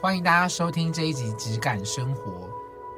[0.00, 2.30] 欢迎大家收听这一集《质感生活》。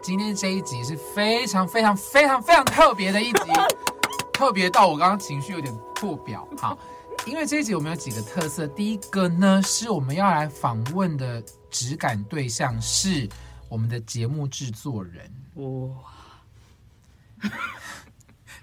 [0.02, 3.52] 今天这一集是非常非常非常非常特别的一集，
[4.34, 6.46] 特别到我刚刚情绪有点破表。
[6.58, 6.78] 好，
[7.24, 13.26] 因为这一集我们有几个特色，第一个呢是我们要来访问的质感对象是
[13.66, 15.32] 我们的节目制作人。
[15.54, 17.50] 哇，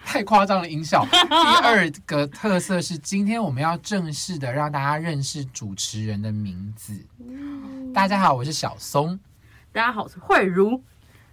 [0.06, 1.04] 太夸张了音效。
[1.10, 1.18] 第
[1.64, 7.04] 二个特色是，今天我们要正式的让大家认识主持人的名字。
[7.98, 9.20] 大家好，我是小松。
[9.72, 10.80] 大家好，我是慧茹。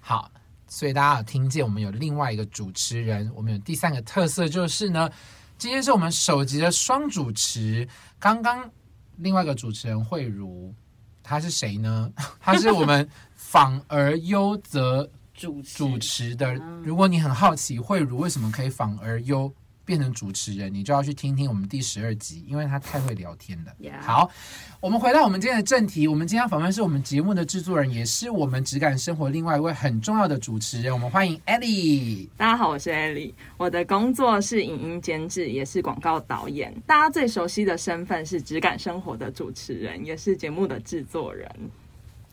[0.01, 0.31] 好，
[0.67, 5.11] 所以大家有听见我们有另外一个主持人，我们有第三个特色就是呢，
[5.59, 7.87] 今天是我们首集的双主持。
[8.19, 8.71] 刚刚
[9.17, 10.75] 另外一个主持人慧茹，
[11.23, 12.11] 她是谁呢？
[12.41, 16.55] 她是我们访而优则主持主持的。
[16.83, 19.53] 如果你很好奇慧茹为什么可以访而优
[19.85, 23.73] 变成主持人，你就要去听听我们第十二集，因为他太会聊天了。
[23.81, 24.31] Yeah 好，
[24.81, 32.29] 我们回到我们今天的正题，我们今天访问是我们节目的制作人，也是我们质感生活另外一位很重要的主持人，我们欢迎 Ellie。
[32.37, 36.75] 大家好，我是 Ellie，我的工作是影音监制，也是广告导演。
[36.87, 41.51] 大家最熟悉的身份是质感生活的主持人，也是节目的制作人。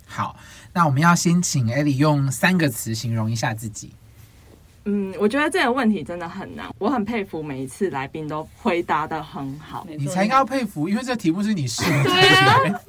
[0.06, 0.36] 好，
[0.74, 3.92] 那我们要先请 Ellie 用三个词形容一下自己。
[4.86, 9.86] 嗯，我觉得这个问题真的很难，我很佩服每一次来宾都回答的很好。
[9.88, 12.74] 你才应该要佩服，因为这题目是你设的对。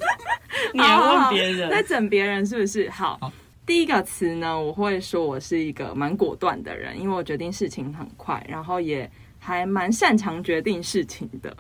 [0.73, 1.83] 你还问别人在？
[1.83, 2.89] 整别人是不是？
[2.91, 3.33] 好好，
[3.67, 11.55] 第一个词呢，我会说我是一个蛮果断的人，因为我决定事情很快，然后也还蛮擅长决定事情的。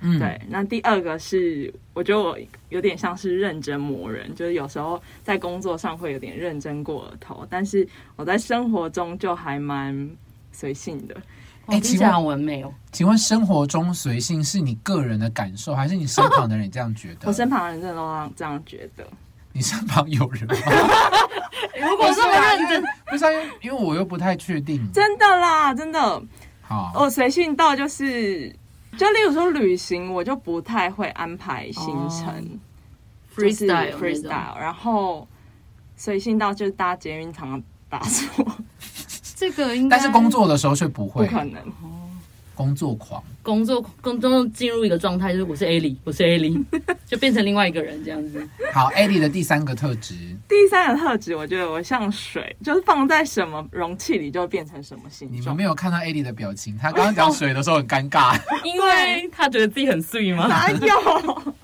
[0.00, 10.08] 嗯，对，那第二个是，我觉得我有点像是认真磨人，就是有时候在工作上会有点认真过了头，但是我在生活中就还蛮
[10.52, 11.14] 随性的。
[11.66, 12.72] 哎，哎请问听起来很完美哦。
[12.92, 17.26] 请问生活中随性是你个人的感受，还是你身旁的人也这样觉得？
[17.26, 19.06] 我身旁的人真的都让这样觉得。
[19.52, 20.54] 你身旁有人吗？
[21.80, 24.88] 如果这么认真，不是啊，因为因为我又不太确定。
[24.92, 26.22] 真的啦，真的，
[26.62, 28.54] 好，我随性到就是，
[28.98, 32.60] 就例如说旅行，我就不太会安排行程、
[33.36, 35.26] 就是 freestyle freestyle，然后
[35.96, 38.44] 随性到就是搭捷运常常搭错，
[39.36, 41.62] 这个应该但是工作的时候却不会，不可能。
[42.58, 43.22] 工作狂。
[43.40, 46.58] 工作工作进入一个状态，就是我是 A 里，我是 A 里，
[47.06, 48.44] 就变成另外一个人这样子。
[48.72, 50.16] 好，Eddie 的第三个特质，
[50.48, 55.62] 第三个特质，我觉得我像水，就是放在什么容器里就会变成什么形状你们没。
[55.62, 58.36] 有看到 Eddie 的表情，他刚刚讲水的时候很尴尬。
[58.64, 60.48] 因为 他觉得自己很碎吗？
[60.48, 61.54] 哪有？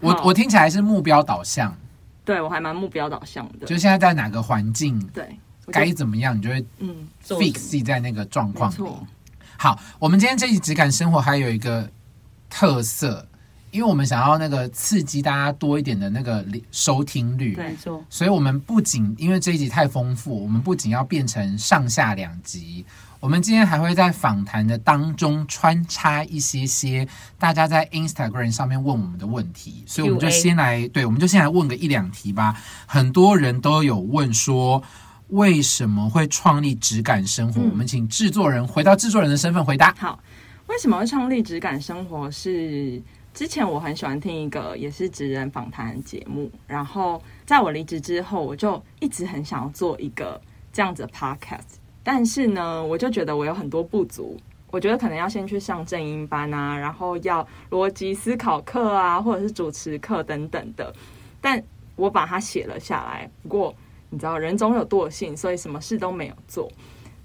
[0.00, 1.76] 我我听起来是目标导向，
[2.24, 3.66] 对我还蛮目标导向的。
[3.66, 5.28] 就现在在哪个环境对，
[5.72, 8.90] 该怎么样，你就会嗯，fix 在那个状况里。
[9.56, 11.88] 好，我们今天这一集质感生活还有一个
[12.50, 13.26] 特色，
[13.70, 17.74] 因为我们想要那个刺激大家多一点的那个收听率，对
[18.10, 22.84] 所以我们不仅因为这一集太丰富，我们不仅要变成上下两集，
[23.20, 27.08] 我们今天还会在访谈的当中穿插一些些
[27.38, 32.60] 大家在 Instagram 上面问我们的问题，所以我们就先来，对，我们就先来问个一两题吧。
[32.86, 34.82] 很多人都有问说。
[35.28, 37.60] 为什么会创立质感生活？
[37.60, 39.94] 嗯我们请制作人回到制作人的身份回答。
[39.98, 40.18] 好，
[40.66, 43.02] 为什么会创立质感生活是？
[43.32, 50.40] 之前我很喜欢听一个也是职人访谈节目，然后在我离职之后，我就一直很想要做一个
[50.72, 60.94] 这样子的 podcast，但是呢，我就觉得我有很多不足，我觉得可能要先去上正音班啊，然后要逻辑思考课啊，或者是主持课等等的，
[61.40, 61.60] 但
[61.96, 63.28] 我把它写了下来。
[63.42, 63.74] 不过
[64.14, 66.70] 你知道人总有惰性，所以什么事都没有做。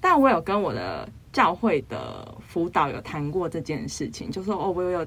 [0.02, 5.06] 但我有跟我的教会的辅导有谈过这件事情，就说哦，我有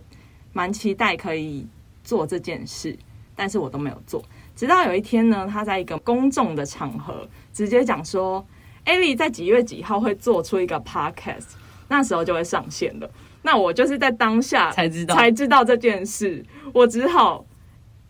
[0.53, 1.67] 蛮期待可以
[2.05, 2.97] 做这件事，
[3.35, 4.23] 但是我都没有做。
[4.55, 8.47] 直到有一天呢，他在一个公众的场合直接讲说，
[8.85, 11.55] 艾莉在几月几号会做出一个 podcast，
[11.89, 13.11] 那时候就会上线了。
[13.43, 17.45] 那我就是在当下才知道才知道这件事，我只好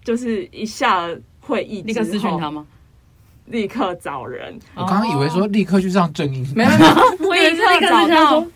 [0.04, 1.08] 就是一下
[1.40, 2.66] 会议之后讯他吗？
[3.46, 6.94] 立刻找人，我刚刚以为说立刻去上正音，没有没有，
[7.28, 8.46] 我也立是立刻刻找到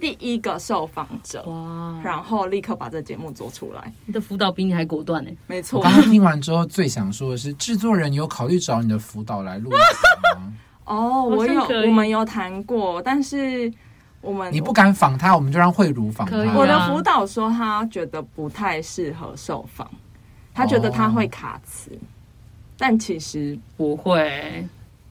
[0.00, 3.92] 第一个受访者，哇，然后立刻把这节目做出来。
[4.06, 5.30] 你的辅导比你还果断呢。
[5.46, 5.78] 没错。
[5.78, 9.78] 我刚，刚听完之后，最想说的是，制作人有考虑找你的辅导来录吗？
[10.86, 13.70] 哦，我有我们有谈过，但是
[14.22, 16.34] 我们你不敢访他，我们就让慧茹访他。
[16.34, 16.54] 可以啊。
[16.56, 19.88] 我的辅导说他觉得不太适合受访，
[20.54, 21.90] 他觉得他会卡词，
[22.80, 24.66] 但其实不会，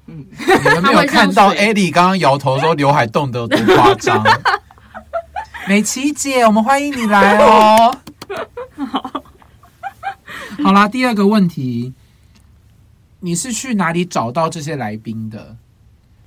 [0.07, 4.23] 嗯，你们没有看 到他会像水 Eddie 刚刚摇头说刘海动得有多夸张？
[5.69, 7.95] 美琪姐，我们欢迎你来哦。
[10.63, 11.93] 好啦，第二个问题，
[13.19, 15.55] 你是去哪里找到这些来宾的？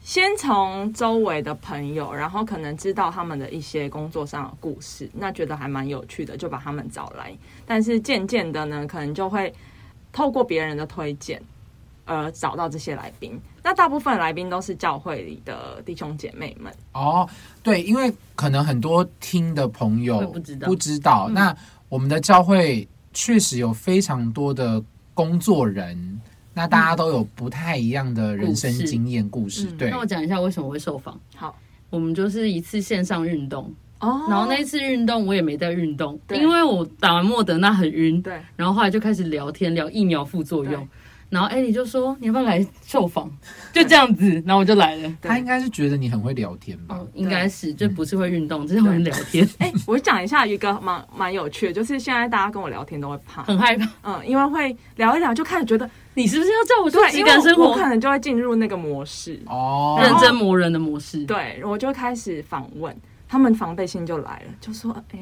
[0.00, 7.36] 先从周围的朋友，然后可能知道他们的一些工作上的故事，那觉得还蛮有趣的，就把他们找来。
[7.66, 9.52] 但是渐渐的呢，可能就会
[10.12, 11.42] 透过别人的推荐，
[12.04, 13.40] 而找到这些来宾。
[13.64, 16.72] 那大部分来宾都是教会里的弟兄姐妹们。
[16.92, 17.28] 哦，
[17.62, 21.56] 对，因为可能很多听的朋友不知道不知道嗯那
[21.88, 24.82] 我们的教会确实有非常多的
[25.14, 26.20] 工作人，
[26.54, 29.68] 那大家都有不太一样的人生故事经验故事。
[29.70, 31.18] 嗯对那，我讲一下为什么会受访。
[31.36, 31.56] 好
[31.90, 33.72] 我们就是一次线上运动，
[34.02, 40.86] 哦然后那一次运动我也没在运动，因为我打完莫德纳很晕，对然后后来就开始聊天，聊疫苗副作用。
[41.30, 43.26] 然后艾莉就说：“你要不要来受访？”
[43.72, 45.10] 就这样子，然后我就来了。
[45.22, 46.94] 他应该是觉得你很会聊天吧？
[46.94, 53.88] 哦，应该是就不是会运动，只是会聊天，哎、我讲一下一个蛮蛮有趣的，就是现在大家跟我聊天都会怕，很害怕。
[54.02, 57.88] 嗯，因为会聊一聊就开始觉得，你是不是要叫我做对，质因为感生活我我可？
[57.88, 61.24] 能就会进入那个模式，哦，认真磨人的模式。
[61.24, 62.94] 对，我就开始访问，
[63.32, 65.18] 他们防备心就来了，就说，哎、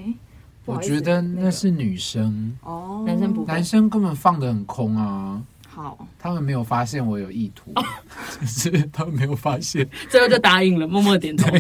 [0.65, 5.41] 不我觉得那是女生，哦，男生不会男生根本放的很空啊。
[5.69, 7.73] 好，他们没有发现我有意图，
[8.41, 9.89] 就是他们没有发现。
[10.09, 11.57] 最后就答应了，默默点头。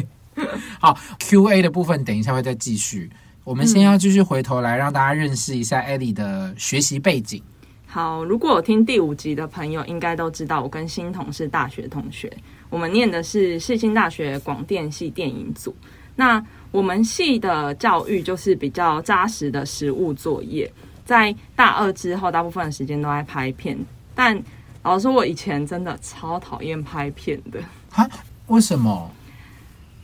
[0.80, 3.08] 好，Q&A 的部分等一下会再继续。
[3.44, 7.40] 我们先要继续回头来让大家认识一下 Ellie 的学习背景。
[7.86, 12.28] 好，如果有听第五集的朋友，应该都知道我跟新同是大学同学，
[12.68, 15.72] 我们念的是世新大学广电系电影组。
[16.20, 20.70] 那我们系的教育就是比较扎实的实务作业，
[21.02, 23.74] 在大二之后，大部分的时间都在拍片。
[24.14, 24.38] 但
[24.82, 27.58] 老实说，我以前真的超讨厌拍片的。
[27.88, 28.06] 哈
[28.48, 29.10] 为什么？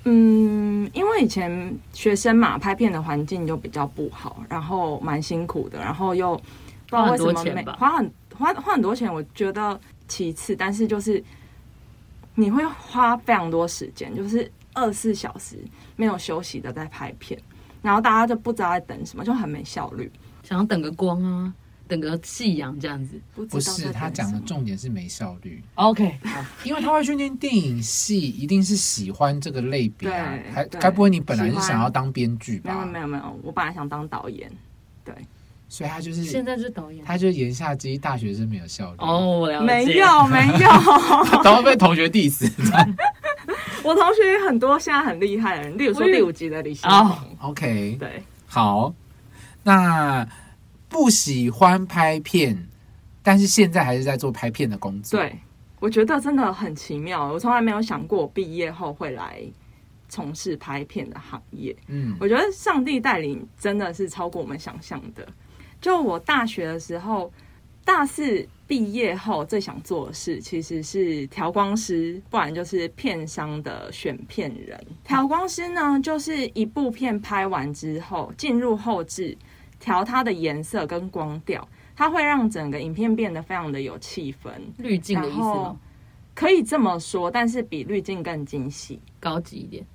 [0.05, 9.79] 嗯，因为以前学生嘛，拍片的环境就比较不好，然后蛮辛苦的，然后又不知道为什么没花很多钱吧花很花花很多钱，我觉得
[10.09, 11.23] 其次，但是就是
[12.35, 15.56] 你会花非常多时间，就是二十四小时
[15.96, 17.40] 没有休息的在拍片，
[17.82, 20.11] 然后大家就不知道在等什么，就很没效率。
[20.43, 21.52] 想要等个光啊，
[21.88, 23.20] 等个夕阳这样子。
[23.34, 26.17] 不是他讲的重点是没效率，OK，
[26.62, 30.52] 因为他会去念电影系，一定是喜欢这个类别啊对。
[30.52, 32.87] 还该不会你本来是想要当编剧没有吧？
[32.87, 34.50] 没有没有，我本来想当导演，
[35.02, 35.14] 对
[35.69, 37.05] 所以他就是现在是导演。
[37.05, 38.99] 他就言下之意，大学生没有效率。
[38.99, 39.67] 哦，，我了解。
[39.67, 40.70] 没有没有，
[41.43, 42.49] 都会被同学 diss。
[43.84, 48.22] 我同学也很多现在很厉害的人，例如说第五集的李欣哦，OK，对。
[48.46, 48.94] 好，
[49.62, 50.26] 那
[50.88, 52.69] 不喜欢拍片，
[53.22, 55.20] 但是现在还是在做拍片的工作。
[55.20, 55.38] 对，
[55.81, 59.43] 我觉得真的很奇妙，我从来没有想过我毕业后会来
[60.08, 61.76] 从事拍片的行业。
[61.88, 65.26] 嗯，我觉得上帝带领真的是超过我们想象的。
[65.81, 67.31] 就我大学的时候，
[67.87, 74.79] 大四毕业后最想做的事其实是调光师，不然就是片商的选片人。
[75.05, 79.38] 调光师呢，就是一部片拍完之后进入后置，
[79.79, 84.50] 调它的颜色跟光调，它会让整个影片变得非常的有气氛。
[84.79, 85.77] 滤镜的意思吗？
[86.35, 89.87] 可以这么说，但是比滤镜更精细、高级一点。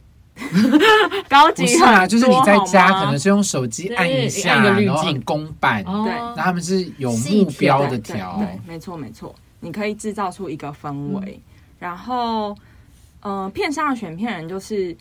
[1.30, 8.38] 高级不是啊，就是你在家可能是用手机按一下，然后很公版，哦，对那他们是有目标的对调。
[8.39, 11.39] 对，没错没错，你可以制造出一个氛围。
[11.80, 12.56] 然后，
[13.22, 14.96] 呃，片商的选片人就是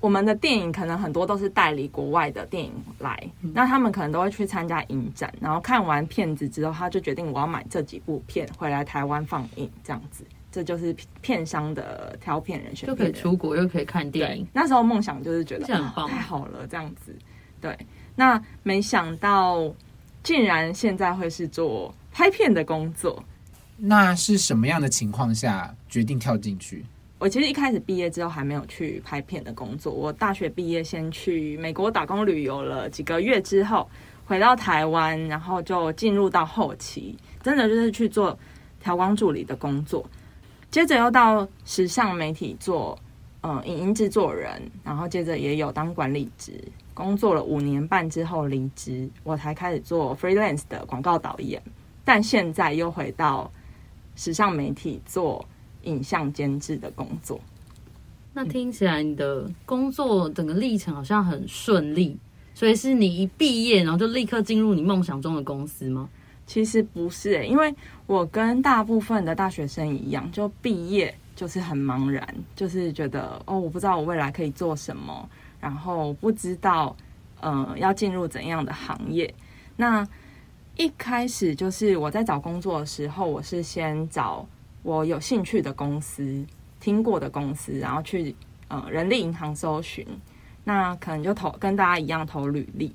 [0.00, 10.22] 我们的电影，可能很多都是代理国外的电影来，那他们可能都会去参加影展，然后看完片子之后，他就决定我要买这几部片回来台湾放映，这样子。
[10.58, 13.12] 这就是片商的挑片人选就可以。
[13.12, 17.14] 出国，又可以看电影，，那时候梦想就是觉得太好了，这样子。
[17.60, 17.78] 对，
[18.16, 19.72] 那没想到
[20.24, 23.22] 竟然现在会是做拍片的工作。
[23.76, 26.84] 那是什么样的情况下决定跳进去？
[27.20, 33.88] 我其实一开始毕业之后还没有去拍片的工作，我大学毕业先去美国打工旅游了几个月之后，
[34.26, 38.36] 回到台湾，然后就进入到后期，真的就是去做
[38.80, 40.08] 调光助理的工作，
[40.70, 42.98] 接着又到时尚媒体做
[43.40, 46.52] 呃影音制作人，然后接着也有当管理职，
[46.92, 51.62] 工作了五年半之后离职，我才开始做 freelance 的广告导演，
[52.04, 53.50] 但现在又回到
[54.14, 55.42] 时尚媒体做
[55.84, 57.40] 影像监制的工作。
[58.34, 62.16] 那听起来你的工作整个历程好像很顺利，
[62.54, 66.08] 所以是你一毕业然后就立刻进入你梦想中的公司吗？
[66.48, 67.72] 其实不是、欸，因为
[68.06, 72.26] 我跟大部分的大学生一样，就毕业就是很茫然，
[72.56, 75.28] 就是觉得哦，我不知道我未来可以做什么，
[75.60, 76.96] 然后不知道
[77.40, 79.32] 呃要进入怎样的行业。
[79.76, 80.08] 那
[80.76, 84.48] 一开始就是我在找工作的时候，我是先找
[84.82, 86.46] 我有兴趣的公司、
[86.80, 88.34] 听过的公司，然后去
[88.68, 90.06] 呃人力银行搜寻。
[90.64, 92.94] 那可能就投跟大家一样投履历。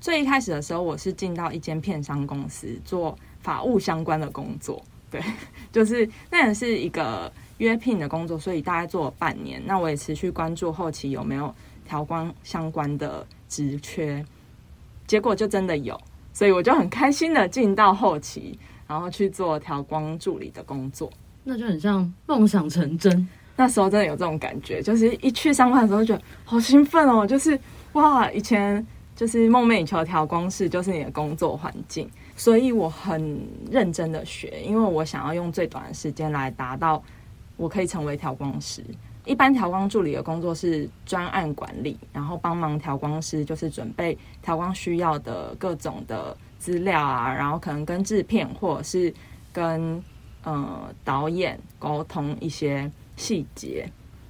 [0.00, 5.20] 最一开始的时候，我是进到一间片商公司做法务相关的工作，对，
[5.72, 9.60] 就是那也是一个约聘的工作，所以大概做了半年。
[9.66, 14.24] 那我也持续关注后期有没有调光相关的职缺，
[15.06, 15.98] 结果就真的有，
[16.32, 21.10] 所以我就很开心的进到后期，然后去做调光助理的工作。
[21.42, 23.28] 那就很像梦想成真。
[23.56, 27.26] 那时候真的有这种感觉，就是一去上班的时候，觉得好兴奋哦！
[27.26, 27.58] 就是
[27.94, 28.86] 哇，以前
[29.18, 37.02] 就是梦寐以求的调光室，就是你的工作环境，所以我很认真的学，因为我想要用最短的时间来达到
[37.56, 38.80] 我可以成为调光师。
[39.24, 49.12] 一般调光助理的工作是专案管理，然后帮忙调光师就是准备调光需要的各种的资料啊，然后可能跟制片或者是
[49.52, 50.00] 跟
[50.44, 52.88] 呃导演沟通一些。
[53.18, 53.84] 细节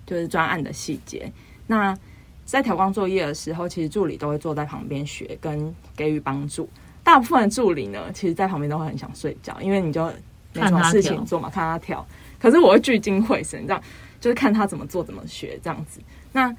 [0.07, 1.30] 就是专案的细节。
[1.66, 1.95] 那
[2.50, 6.67] 在调光作业的时候，其实助理都会坐在旁边学跟给予帮助。
[7.05, 10.07] 大部分的助理呢，其实在旁边都会很想睡觉，因为你就
[10.55, 12.07] 没什么事情做嘛，看他调。
[12.38, 13.83] 可是我会聚精会神，这样
[14.19, 16.00] 就是看他怎么做、怎么学这样子。
[16.33, 16.55] 那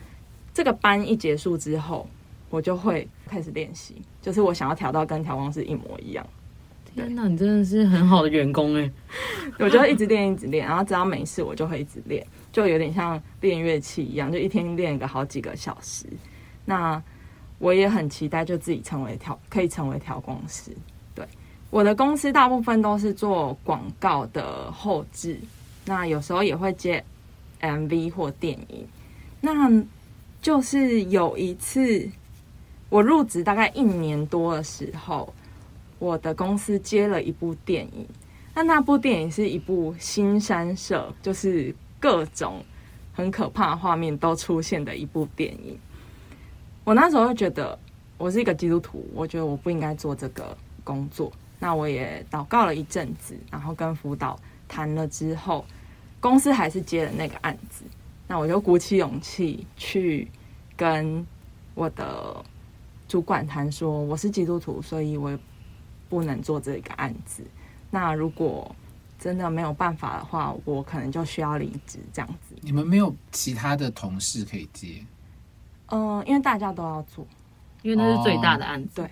[0.53, 2.07] 这个班一结束之后，
[2.51, 6.23] 我就会开始练习，就是我想要调到跟调光师一模一样。
[6.93, 8.91] 天哪，你真的是很好的员工 哎！
[9.59, 12.25] 我就一直练，一直练，然后只要没事，我就会一直练，
[12.59, 16.05] 就有点像练乐器一样，就一天练个好几个小时。
[16.65, 17.01] 那
[17.57, 20.75] 我也很期待，就自己成为调，可以成为调光师。
[21.15, 21.25] 对，
[21.69, 25.39] 我的公司大部分都是做广告的后置，
[25.85, 27.01] 那有时候也会接
[27.61, 28.85] MV 或电影。
[29.39, 29.71] 那
[30.41, 32.09] 就是有一次，
[32.89, 35.33] 我入职大概一年多的时候。
[35.97, 38.07] 我的公司接了一部电影，
[38.55, 42.63] 那那部电影是一部新山社，就是各种
[43.13, 45.77] 很可怕的画面都出现的一部电影。
[46.83, 47.77] 我那时候就觉得，
[48.17, 51.31] 我是一个基督徒，我觉得我不应该做这个工作。
[51.59, 55.65] 那我也祷告了一阵子，然后跟辅导谈了之后，
[56.19, 57.83] 公司还是接了那个案子。
[58.27, 60.27] 那我就鼓起勇气去
[60.75, 61.25] 跟
[61.75, 62.43] 我的
[63.07, 65.37] 主管谈说，我是基督徒，所以我。
[66.09, 67.43] 不能做这个案子，
[67.91, 68.75] 那如果
[69.19, 72.55] 真的没有办法的话，我可能就需要离职这样子。
[72.61, 75.05] 你们没有其他的同事可以接？
[75.87, 77.27] 嗯，因为大家都要做，
[77.81, 78.89] 因为那是最大的案子。
[78.95, 79.09] 对，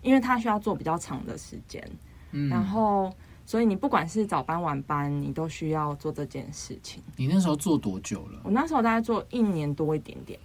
[0.00, 1.86] 因为他需要做比较长的时间，
[2.30, 3.12] 嗯，然后
[3.44, 7.02] 所以你不管是早班晚班，你都需要做这件事情。
[7.16, 8.40] 你那时候做多久了？
[8.44, 10.38] 我那时候大概做一年多一点点。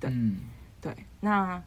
[0.00, 0.12] 对，
[0.80, 1.62] 对，那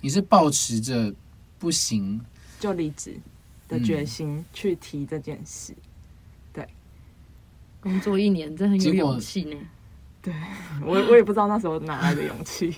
[0.00, 1.12] 你是保持着
[1.58, 2.20] 不行。
[2.60, 3.18] 就离职
[3.72, 5.74] 的决心去提这件事，
[6.52, 6.66] 对，
[7.80, 9.56] 工作一年真很有勇气呢。
[10.22, 10.32] 对
[10.84, 12.76] 我我也不知道那时候哪来的勇气。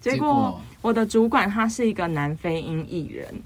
[0.00, 3.42] 结果我的主管他是一个南非英艺人，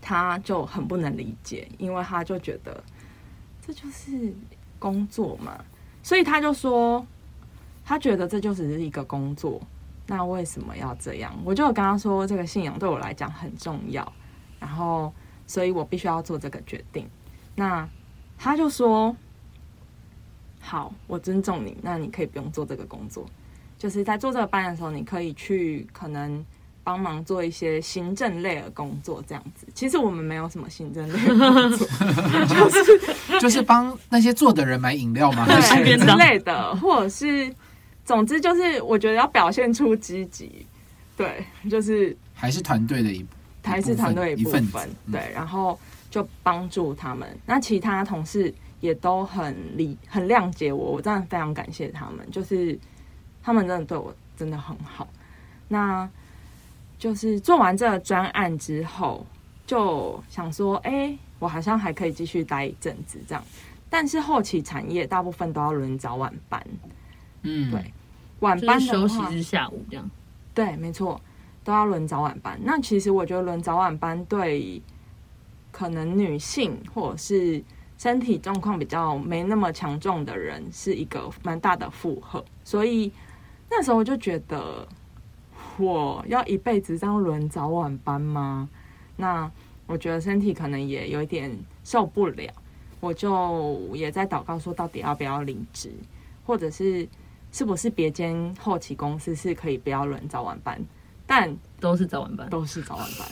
[0.00, 2.82] 他就很不能理解，因为他就觉得
[3.66, 4.32] 这就是
[4.78, 5.58] 工作嘛，
[6.02, 7.04] 所以他就说
[7.84, 9.60] 他觉得这就只是一个工作，
[10.06, 11.36] 那为什么要这样？
[11.44, 14.10] 我就跟他说，这个信仰对我来讲很重要。
[14.58, 15.12] 然后，
[15.46, 17.08] 所以我必须要做这个决定。
[17.54, 17.88] 那
[18.38, 19.16] 他就说
[20.60, 21.76] ：“好，我尊重你。
[21.80, 23.24] 那你可以不用做这个工作，
[23.78, 26.44] 就是在做这个班的时候，你可以去可能
[26.84, 29.66] 帮忙做一些行政类的工作，这样子。
[29.74, 31.86] 其实我们没有什么行政类的工作，
[32.46, 37.50] 就是就是帮那些做的人买饮料嘛，对之类的，或者是，
[38.04, 40.66] 总之就是我觉得要表现出积极，
[41.16, 43.24] 对，就是还是团队的一。”
[43.66, 45.78] 还是团队一部分，对，然后
[46.10, 47.28] 就帮助他们。
[47.44, 52.26] 那其他同事也都很理、很谅解我，我真的非常感谢他们。
[52.30, 52.78] 就是
[53.42, 55.06] 他们真的对我真的很好。
[55.68, 56.08] 那
[56.98, 59.26] 就是做完这个专案之后，
[59.66, 63.44] 就想说，哎，我好像还可以继续待一阵子这样。
[63.90, 66.64] 但是后期产业大部分都要轮早晚班，
[67.42, 67.92] 嗯，对，
[68.40, 70.10] 晚班的休息是下午这样，
[70.54, 71.20] 对，没错。
[71.66, 74.80] 都要轮早晚班，那其实我觉得轮早晚班对
[75.72, 77.60] 可能女性或者是
[77.98, 83.10] 身体状况比较没那么强壮的人是一个蛮大的负荷，所以
[83.68, 84.86] 那时候我就觉得
[85.76, 88.68] 我要一辈子这样轮早晚班吗？
[89.16, 89.50] 那
[89.88, 91.50] 我觉得身体可能也有一点
[91.82, 92.48] 受不了，
[93.00, 95.90] 我就也在祷告说，到底要不要离职，
[96.46, 97.08] 或者是
[97.50, 100.80] 是不是别间后期公司是可以不要轮早晚班？
[101.26, 103.28] 但都是早晚班，都是早晚班，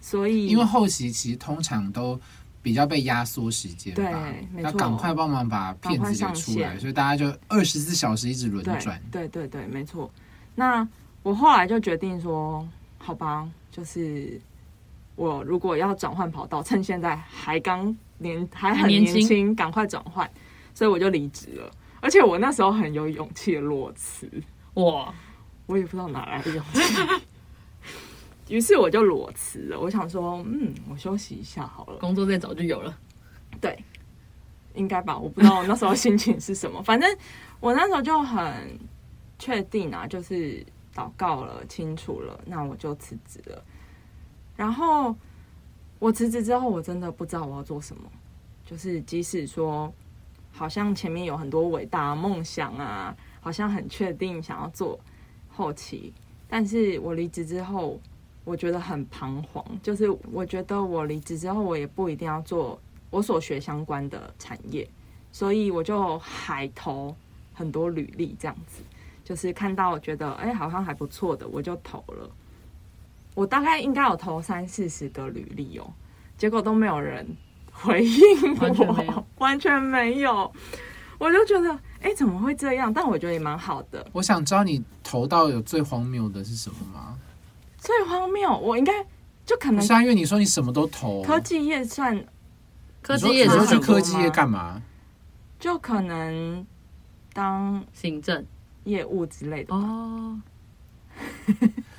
[0.00, 2.18] 所以因为后期其实通常都
[2.62, 9.02] 比较被压缩时间对吧，没错要赶快帮忙把片子给出来，所以大家就二十四小时一直轮转。
[9.10, 10.08] 对对对，没错。
[10.54, 10.86] 那
[11.22, 12.66] 我后来就决定说，
[12.98, 14.40] 好吧，就是
[15.16, 20.30] 我如果要转换跑道，趁现在还刚年还很年轻年轻，赶快转换，
[20.74, 21.70] 所以我就离职了。
[22.00, 24.28] 而且我那时候很有勇气的裸辞，
[24.74, 25.12] 哇，
[25.66, 26.80] 我也不知道哪来的勇气。
[28.48, 29.80] 于是我就裸辞了。
[29.80, 31.98] 我想说，嗯，我休息一下好了。
[31.98, 32.98] 工作再找就有了。
[33.60, 33.82] 对，
[34.74, 36.80] 应该吧，我不知道我那时候心情是什么。
[36.84, 37.08] 反正
[37.60, 38.78] 我那时候就很
[39.38, 43.64] 确定啊，就是祷告了，清楚了，那我就辞职了。
[44.56, 45.16] 然后
[45.98, 48.02] 我辞职之后，我真的不知道我要做什么。
[48.64, 49.92] 就是即使说，
[50.50, 54.98] 好像前面有很多伟大梦想啊，好像很确定想要做
[55.48, 56.12] 后期，
[56.48, 58.00] 但是我离职之后，
[58.44, 59.64] 我觉得很彷徨。
[59.82, 62.80] 就是我觉得我离职之后，我也不一定要做
[63.10, 64.88] 我所学相关的产业，
[65.32, 67.14] 所以我就海投
[67.52, 68.82] 很多履历，这样子，
[69.24, 72.30] 就是看到觉得哎、好像还不错的，我就投了。
[73.34, 75.90] 我大概应该有投三四十个履历哦，
[76.36, 77.26] 结果都没有人
[77.72, 80.52] 回应我，完全没有完全没有
[81.18, 82.92] 我就觉得哎、怎么会这样？
[82.92, 84.04] 但我觉得也蛮好的。
[84.12, 87.16] 我想知道你投到有最荒谬的是什么吗？
[87.82, 88.92] 最荒谬，我应该
[89.44, 92.16] 就可能不是啊，因为你说你什么都投，科技业算
[93.02, 94.80] 科技业你说你说去是科技业干嘛？
[95.58, 96.64] 就可能
[97.32, 98.46] 当行政
[98.84, 99.76] 业务之类的吧。
[99.78, 100.40] 哦，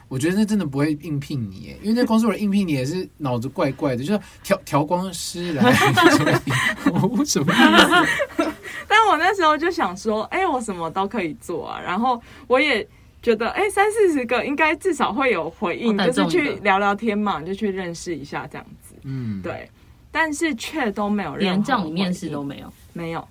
[0.08, 5.64] 我觉得那真的不会应聘你耶，因为那公司人应聘你也是脑子怪怪的，就是调调光师来
[6.92, 7.54] 我什么？
[8.88, 11.82] 但我那时候就想说，哎、我什么都可以做啊。
[11.82, 12.88] 然后我也
[13.24, 18.94] 觉得，哎、三四十个应该至少会有回应，就是去聊聊天嘛，就去认识一下这样子。
[19.04, 19.68] 嗯，，对，
[20.12, 22.72] 但是却都没有任何连叫你面试都没有。
[22.92, 23.28] 没有。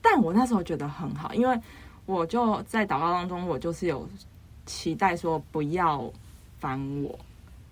[0.00, 1.58] 但我那时候觉得很好，因为
[2.06, 4.08] 我就在祷告当中，我就是有
[4.66, 6.08] 期待说不要
[6.60, 7.18] 烦我，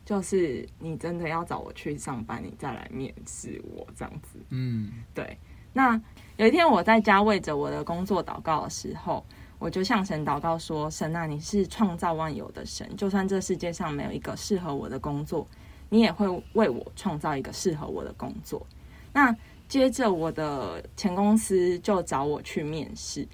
[0.04, 4.38] 就是你真的要找我去上班，你再来面试我这样子。
[4.50, 5.37] 嗯，对，
[5.72, 6.00] 那
[6.38, 9.24] 有一天我在家为着我的工作祷告的时候，
[9.62, 15.46] 我就向神祷告说：“神啊，你是创造万有的神，就算这世界上没有一个适合我的工作，
[15.88, 18.66] 你也会为我创造一个适合我的工作。”
[19.14, 19.33] 那
[19.68, 23.25] 接着我的前公司就找我去面试，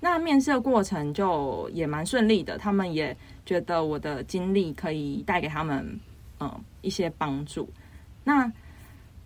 [0.00, 6.00] 那面试的过程就也蛮顺利的，他们也觉得我的经历可以带给他们
[6.40, 7.68] 嗯一些帮助。
[8.24, 8.52] 那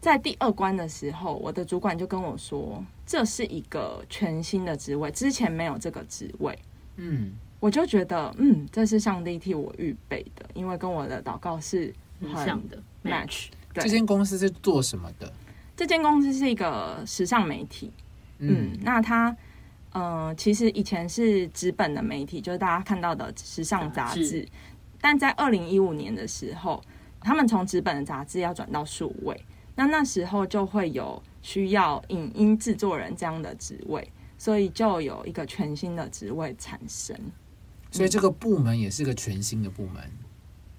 [0.01, 6.57] 在第二关的时候，我的主管就跟我说，这是一个全新的职位，之前没有这个职位。
[6.97, 13.49] 嗯，我就觉得，嗯，这是上帝替我预备的，因为跟我的祷告是很像的 match。
[13.73, 13.83] 对。
[13.83, 15.33] 这间公司是做什么的？
[15.77, 17.93] 这间公司是一个时尚媒体，
[18.39, 19.37] 嗯，那它，
[19.93, 24.45] 呃，其实以前是纸本的媒体，就是大家看到的时尚杂志，
[25.01, 26.83] 但在二零一五年的时候，
[27.21, 29.41] 他们从纸本的杂志要转到数位，
[29.79, 37.17] 那那时候就会有需要影音制作人这样的职位，所以就有一个全新的职位产生。
[37.93, 40.03] 所以这个部门也是个全新的部门。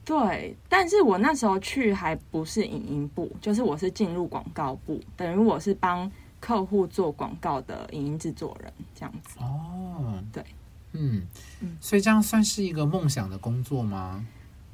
[0.04, 9.40] 对，但是我那时候去还不是影音部，就是我是进入广告部，等于我是帮客户做广告的影音制作人这样子。
[9.40, 10.44] 哦，对，
[10.92, 11.26] 嗯
[11.62, 14.26] 嗯，所以这样算是一个梦想的工作吗？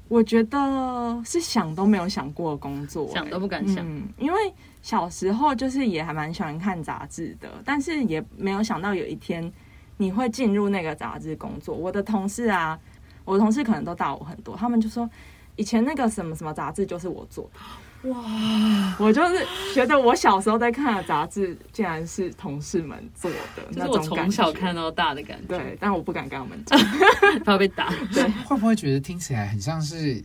[0.07, 4.39] 我觉得是想都没有想过的工作、想欸都不敢想嗯，因为
[4.81, 9.51] 小时候就是也还蛮喜欢看杂志的，但是也没有想到有一天
[9.97, 11.75] 你会进入那个杂志工作。
[11.75, 12.79] 我的同事啊，
[13.23, 15.09] 我的同事可能都大我很多，他们就说
[15.55, 17.59] 以前那个什么什么杂志就是我做的。
[18.05, 18.95] 哇！
[18.99, 26.79] 我就是觉得我小时候在看的杂志，竟然是同事们做的，这是我那种感从小看到大的感觉，对，但我不敢跟他们讲。
[27.43, 27.89] 怕被打。
[28.13, 30.23] 对，会不会觉得听起来很像是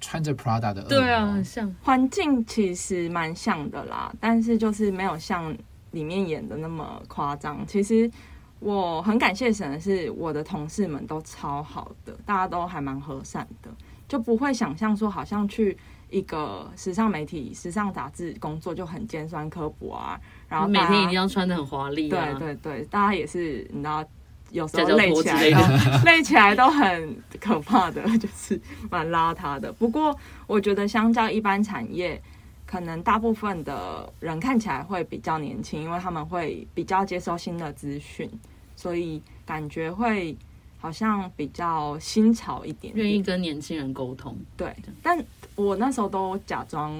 [0.00, 0.82] 穿着 Prada 的？
[0.82, 1.74] 对啊，很像。
[1.82, 5.56] 环境其实蛮像的啦，但是就是没有像
[5.92, 7.66] 里面演的那么夸张。
[7.66, 8.10] 其实
[8.58, 13.70] 我很感谢神的是，我的同事们都超好的，大家都还蛮和善的，
[14.06, 15.76] 就不会想象说好像去
[16.10, 24.04] 一个时尚媒体、时尚杂志工作就很尖酸刻薄啊，然后每天一定要穿的很华丽啊，对对对，大家也是你知道。
[24.52, 25.42] 有时候累起来
[26.04, 29.72] 累起来都很可怕的，就是蛮邋遢的。
[29.72, 30.12] 不过
[30.48, 32.20] 我觉得相较一般产业，
[32.66, 38.28] 可能大部分的人看起来会比较年轻，因为他们会比较接收新的资讯，
[38.74, 40.36] 所以感觉会
[40.80, 44.36] 好像比较新潮一点点，愿意跟年轻人沟通。
[44.56, 45.16] 对，但
[45.60, 46.92] 我那时候都假装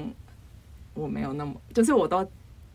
[0.95, 2.25] 我没有那么，就是我都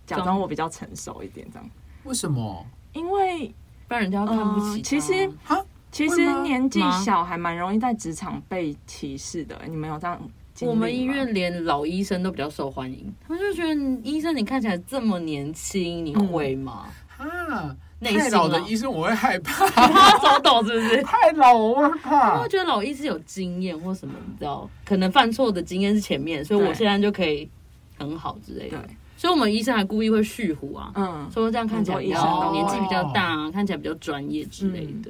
[0.06, 1.70] 假装装我比较成熟一点这样，
[2.04, 2.66] 为什么？
[2.94, 3.48] 因为
[3.88, 9.60] 不然人家看不起、呃其实哈，其实年纪小还蛮容易在职场被歧视的。
[9.68, 10.22] 你们有这样？
[10.62, 16.88] 我们医院连老医生都比较受欢迎，他们就觉得你医生你看起来这么年轻，你会吗？
[17.18, 21.02] 啊，内心太老的啊医生我会害怕，他走抖是不是？
[21.04, 22.48] 太老我会他怕我。
[22.48, 27.50] 觉得老医师有经验或什么，你知道，可能犯错的经验是前面，所以我对现在就可以
[27.98, 35.10] 很好之类对的。，所以我们医生还故意会蓄胡啊，嗯，说这样看起来比较年纪比较大，看起来比较专业之类的。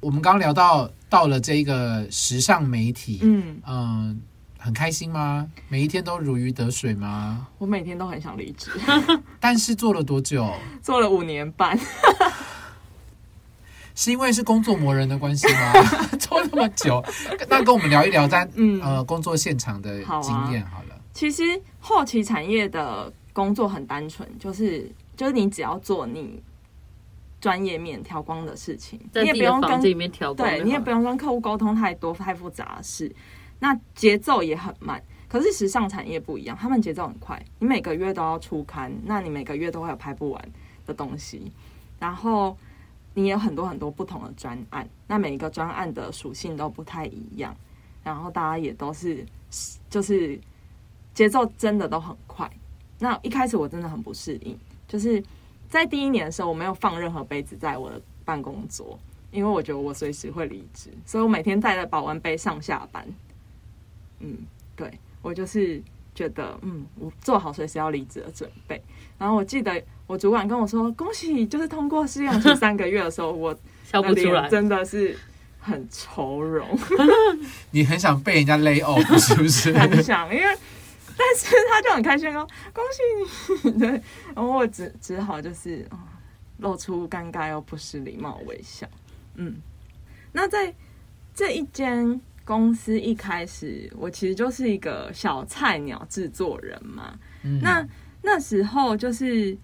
[0.00, 4.20] 我们刚聊到到了这个时尚媒体，嗯，嗯，
[4.62, 5.50] 很开心吗？
[5.68, 7.46] 每一天都如鱼得水吗？
[7.58, 8.70] 我每天都很想离职，
[9.40, 10.52] 但是做了多久？
[10.82, 11.78] 做了五年半，
[13.96, 15.72] 是因为是工作磨人的关系吗？
[16.18, 17.02] 做那么久，
[17.48, 20.96] 那跟我们聊一聊在嗯呃工作现场的经验好了。
[21.12, 21.42] 其实
[21.80, 26.40] 后期产业的工作很单纯，就是就是你只要做你
[27.40, 29.80] 专业面调光的事情，你也不用跟
[30.36, 33.10] 对你也不用跟客户沟通太多太复杂的事，
[33.60, 35.00] 那节奏也很慢。
[35.28, 40.52] 可是时尚产业不一样，他们节奏很快，你每个月都要出刊，那你每个月都会有拍不完
[40.84, 41.52] 的东西，
[42.00, 42.58] 然后
[43.14, 47.54] 你有很多很多不同的专案，那每一个专案的属性都不太一样，
[48.02, 49.24] 然后大家也都是
[49.88, 50.36] 就是
[51.14, 52.50] 节奏真的都很快。
[52.98, 55.22] 那一开始我真的很不适应，就是
[55.68, 58.98] 在第一年的时候，我没有放任何杯子在我的办公桌，
[59.30, 63.06] 因为我觉得我随时会离职，所以我每天带着保温杯上下班。
[64.20, 64.36] 嗯，
[64.76, 64.90] 对
[65.22, 65.82] 我就是
[66.14, 68.82] 觉得，嗯，我做好随时要离职的准备。
[69.18, 73.54] 然后我记得我主管跟我说，恭喜，就是通过试用期三个月的时候，我
[73.84, 74.50] 笑不出来脸。
[74.50, 75.18] 真的是
[75.58, 76.66] 很愁容。
[77.72, 79.72] 你很想被人家 lay off 是不是？
[79.76, 80.56] 很想，因为
[81.16, 83.88] 但是他就很开心哦，恭喜你， 对，
[84.34, 85.98] 然后我只只好就是啊、
[86.58, 88.86] 露出尴尬又不失礼貌的微笑，
[89.34, 89.56] 嗯，
[90.32, 90.74] 那在
[91.34, 97.86] 这一间公司一开始，我其实就是一个小菜鸟制作人嘛，嗯那
[98.22, 99.56] 那时候就是，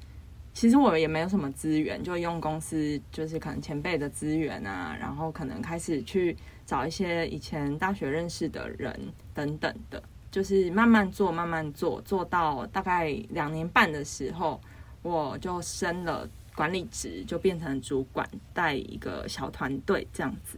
[0.54, 8.96] 其实我也没有什么资源，就用公司就是可能前辈的资源啊，然后可能开始去找一些以前大学认识的人
[9.34, 14.60] 等等的，就是慢慢做，慢慢做，做到大概两年半的时候，
[15.02, 20.56] 我就升了管理职，就变成主管，带一个小团队这样子。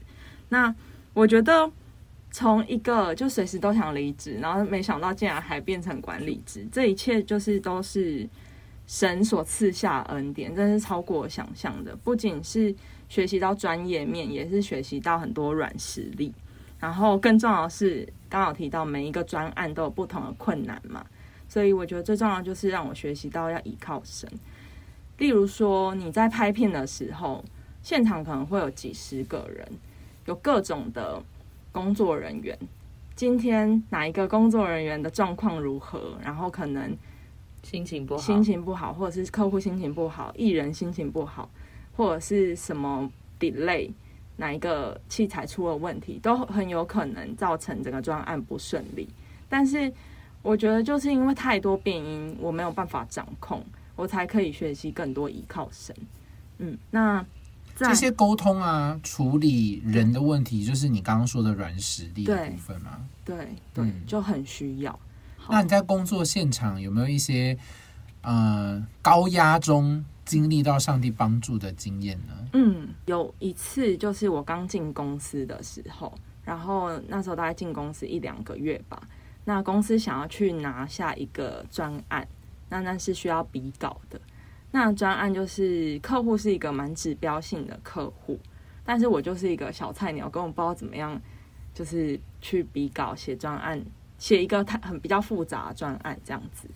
[0.50, 0.74] 那
[1.14, 1.70] 我觉得。
[2.30, 8.28] 从一个就随时都想离职，然后没想到竟然还变成管理职，这一切就是都是
[8.86, 11.96] 神所赐下恩典，真是超过我想象的。
[11.96, 12.74] 不仅是
[13.08, 16.32] 学习到专业面，也是学习到很多软实力。
[16.78, 21.04] 然后更重要的是，刚好提到每一个专案都有不同的困难嘛，
[21.48, 24.30] 所以我觉得最重要就是让我学习到要依靠神。
[25.16, 27.44] 例如说，你在拍片的时候，
[27.82, 29.66] 现场可能会有几十个人，
[30.26, 31.20] 有各种的
[31.78, 32.58] 工作人员。
[33.14, 36.18] 今天哪一个工作人员的状况如何？
[36.24, 36.92] 然后可能
[37.62, 41.48] 心情不好，心情不好，或者是客户心情不好，艺人心情不好，
[41.96, 43.88] 或者是什么 delay，
[44.38, 49.08] 哪一个器材出了问题，都很有可能造成整个专案不顺利。
[49.48, 49.92] 但是
[50.42, 53.64] 我觉得就是因为太多变因，我没有办法掌控，
[53.94, 55.94] 我才可以学习更多依靠神。
[56.58, 57.37] 嗯，那在
[57.86, 62.98] 这些沟通啊，处理人的问题，就是你刚刚说的软实力部分嘛。
[63.24, 63.36] 对
[63.72, 64.98] 对、嗯就很需要。
[65.48, 67.56] 那你在工作现场有没有一些
[68.22, 72.34] 呃高压中经历到上帝帮助的经验呢？
[72.52, 76.12] 嗯，有一次就是我刚进公司的时候，
[76.44, 79.00] 然后那时候大概进公司一两个月吧。
[79.44, 82.26] 那公司想要去拿下一个专案，
[82.68, 84.20] 那那是需要比稿的。
[84.70, 88.38] 那专案就是客户是一个蛮指标性的客户，
[88.84, 91.18] 但是我就是一个小菜鸟，根本不知道怎么样，
[91.72, 93.82] 就是去比稿写专案，
[94.18, 96.68] 写一个太很比较复杂的专案这样子。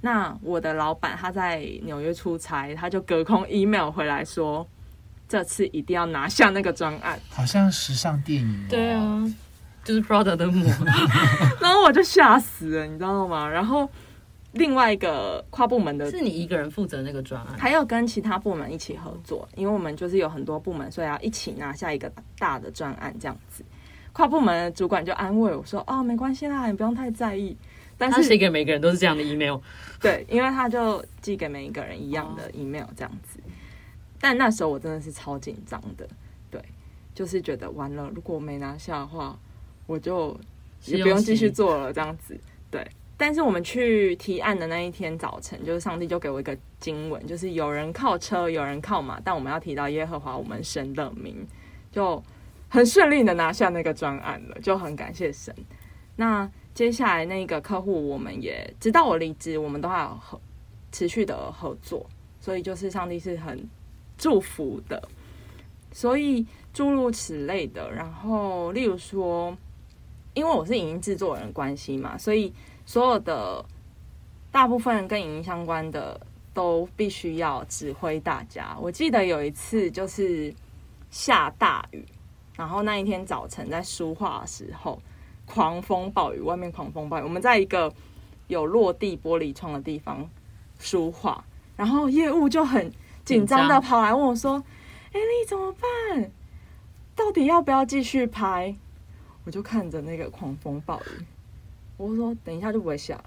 [0.00, 4.66] 那我的老板他在纽约出差，他就隔空 email 回来说，
[5.28, 7.18] 这次一定要拿下那个专案。
[7.30, 8.66] 好像时尚电影、哦。
[8.68, 9.34] 对，啊，
[9.84, 10.70] 就是 Prada 的膜，
[11.60, 13.48] 然后我就吓死了，你知道吗？
[13.48, 13.88] 然后
[14.56, 23.64] 另外一个跨部门的是你一个人负责那个专案，还要跟其他部门一起合作，因为我们就是有很多部门，所以要一起拿下一个大的专案这样子。
[24.12, 27.56] 跨部门的主管就安慰我说：“哦，没关系啦，你不用太在意。”
[27.98, 29.58] 但是写给每个人都是这样的 email，
[30.00, 33.38] 对，因为他就寄给每一个人一样的 email 这样子。
[34.20, 36.06] 但那时候我真的是超紧张的，
[36.50, 36.60] 对。
[37.14, 39.38] 就是觉得完了，如果我没拿下的话，
[39.86, 40.38] 我就
[40.84, 42.38] 也不用继续做了，这样子。
[42.70, 51.34] 对，但是我们去提案的那一天早晨，就是上帝就给我一个经文，就是有人靠车，有人靠马，但我们要提到耶和华我们神的名，
[51.90, 52.22] 就
[52.68, 55.54] 很顺利的拿下那个专案了，就很感谢神。
[56.14, 60.38] 那接下来那个客户，我们也直到我离职，我们都还有合
[60.92, 62.04] 持续的合作，
[62.38, 63.66] 所以就是上帝是很
[64.18, 65.02] 祝福的，
[65.90, 67.90] 所以诸如此类的。
[67.90, 69.56] 然后例如说，
[70.34, 72.52] 因为我是影音制作人关系嘛，所以
[72.86, 73.62] 所有的
[74.50, 76.18] 大部分跟影音相关的
[76.54, 78.74] 都必须要指挥大家。
[78.80, 80.54] 我记得有一次就是
[81.10, 82.02] 下大雨，
[82.56, 84.98] 然后那一天早晨在书画的时候，
[85.44, 87.92] 狂风暴雨，外面狂风暴雨，我们在一个
[88.46, 90.26] 有落地玻璃窗的地方
[90.78, 91.44] 书画，
[91.76, 92.90] 然后业务就很
[93.24, 94.62] 紧张的跑来问我说
[95.12, 96.30] ：“哎、你怎么办？
[97.14, 98.74] 到底要不要继续拍？”
[99.44, 101.24] 我就看着那个狂风暴雨，
[101.96, 103.24] 我就说：“等一下就不会下了。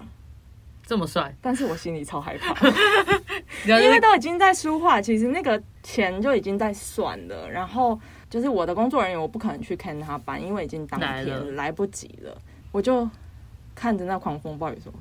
[0.86, 2.54] 这么帅”，但是我心里超害怕。
[3.66, 7.50] 因因为都已经在书画，其实那个钱就已经在算了。
[7.50, 12.36] 然后就是我的工作人员，我不可能去看他班，因为已经当天来不及了。
[12.72, 13.08] 我就
[13.74, 14.92] 看着那狂风暴雨说：“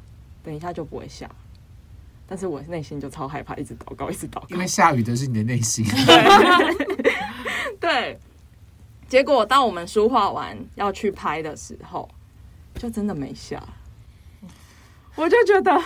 [0.44, 1.30] 等一下就不会下。”
[2.28, 4.58] 但是我内心就超害怕，一直祷告，一直祷告因。
[4.60, 5.84] 为下雨的是你的内心。
[7.80, 8.20] 对，
[9.08, 12.08] 结果当我们书画完要去拍的时候，
[12.80, 13.62] 就真的没下。
[15.16, 15.84] 我就觉得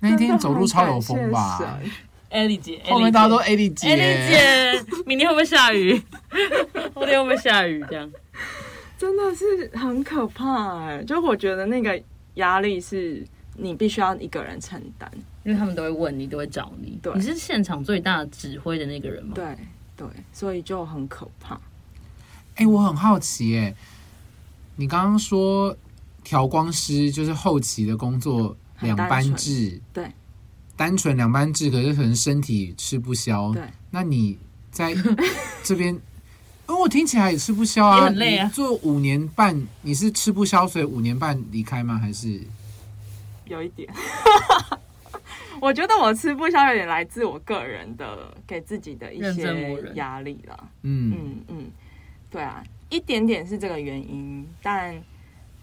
[0.00, 1.84] 那一天走路超有风吧很感谢？
[1.86, 1.92] 神
[2.28, 5.98] 艾莉姐，后面大家都丽姐，艾莉姐，明天会不会下雨？
[6.94, 7.82] 后天会不会下雨？
[7.88, 8.12] 这样
[8.98, 11.98] 真的是很可怕哎、就我觉得那个
[12.34, 15.10] 压力是你必须要一个人承担。
[15.44, 16.98] 因为他们都会问你，都会找你。
[17.00, 19.32] 对你是现场最大的指挥的那个人吗？
[19.34, 19.56] 对
[19.96, 21.58] 对，所以就很可怕。
[22.56, 23.72] 哎、我很好奇哎、
[24.74, 25.74] 你刚刚说
[26.26, 30.10] 调光师就是后期的工作很两班制，对，
[30.74, 33.52] 单纯两班制，可是可能身体吃不消。
[33.52, 33.62] 对，
[33.92, 34.36] 那你
[34.72, 34.92] 在
[35.62, 35.94] 这边，
[36.68, 38.44] 因为我听起来也吃不消啊，也很累啊。
[38.44, 41.96] 你做五年半，你是吃不消，所以五年半离开吗？
[41.96, 42.40] 还是？
[43.44, 43.88] 有一点，
[45.62, 49.94] 我觉得我吃不消有点来自我个人的给自己的一些人。
[49.94, 50.68] 压力了。
[50.82, 51.70] 嗯，嗯嗯，
[52.28, 55.00] 对啊，一点点是这个原因，但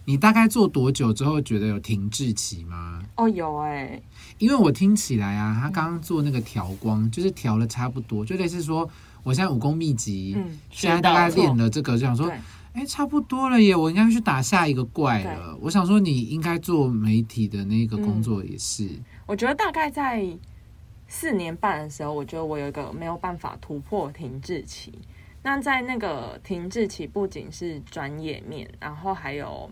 [0.05, 3.01] 你大概做多久之后觉得有停滞期吗？
[3.15, 4.01] 哦有哎、
[4.37, 8.89] 因为我听起来啊，他刚刚做那个调光，就是调了差不多，就类似说，
[9.23, 12.37] 我现在武功秘籍，嗯，现在大概练了这个，就想说，对
[12.73, 15.55] 哎、差不多了耶，我应该去打下一个怪了。
[15.61, 18.89] 我想说，你应该做媒体的那个工作也是，
[19.27, 20.27] 我觉得大概在
[21.07, 24.91] 四年半的时候，我觉得我有一个没有办法突破停滞期。
[25.43, 29.69] 那在那个停滞期，不仅是专业面，然后还有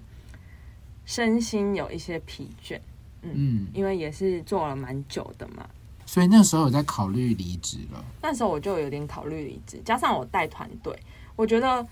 [1.11, 2.79] 身心有一些疲倦，
[3.21, 5.67] 嗯，因为也是做了蛮久的嘛。
[6.05, 8.01] 所以那时候有在考虑离职了。
[8.21, 10.97] 那时候我就有点考虑离职，加上我带团队，
[11.35, 11.85] 我觉得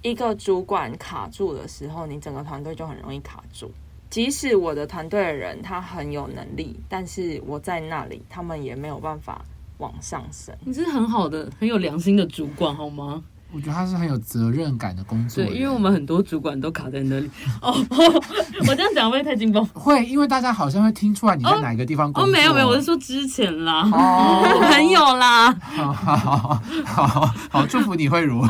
[0.00, 3.70] 一个主管卡住的时候，你整个团队就很容易卡住。
[4.08, 9.44] 即使我的团队的人他很有能力，但是我在那里，他们也没有办法
[9.76, 10.56] 往上升。
[10.64, 13.22] 你是很好的、很有良心的主管，好吗？
[13.52, 17.30] 我觉得他是很有责任感的工作对，因为我们很多主管都卡在那里。
[17.62, 17.72] 哦，
[18.68, 19.64] 我这样讲会不会太惊风？
[19.72, 22.32] 会，因为大家好像会听出来你在哪一个地方工哦，作。
[22.32, 25.52] 没有没有，我是说之前啦，哦， 朋友啦。
[25.54, 28.42] 好好好好好，祝福你慧茹。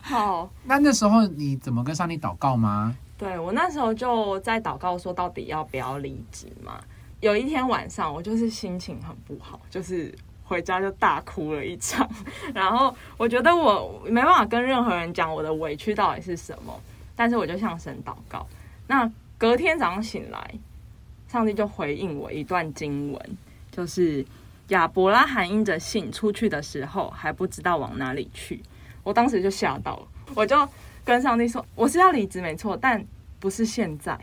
[0.00, 2.94] 好，那那时候你怎么跟上帝祷告吗？
[3.18, 6.80] 对我那时候就在祷告说，到底要不要离职嘛？
[7.20, 10.12] 有一天晚上，我就是心情很不好，就是
[10.52, 12.06] 回家就大哭了一场。
[12.52, 16.78] 然后我觉得我没办法跟任何人讲我的委屈到底是什么，
[17.16, 18.46] 但是我就向神祷告。
[18.86, 20.54] 那隔天早上醒来，
[21.26, 23.38] 上帝就回应我一段经文，
[23.70, 24.24] 就是
[24.68, 28.62] 亚伯拉罕因着信出去的时候，还不知道往哪里去。
[29.02, 30.68] 我当时就吓到了，我就
[31.02, 33.02] 跟上帝说，我是要离职没错，但
[33.40, 34.18] 不是现在。